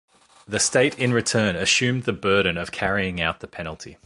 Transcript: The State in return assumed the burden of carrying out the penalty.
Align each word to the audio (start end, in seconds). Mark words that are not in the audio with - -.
The 0.47 0.59
State 0.59 0.97
in 0.97 1.13
return 1.13 1.55
assumed 1.55 2.05
the 2.05 2.11
burden 2.13 2.57
of 2.57 2.71
carrying 2.71 3.21
out 3.21 3.39
the 3.39 3.47
penalty. 3.47 3.97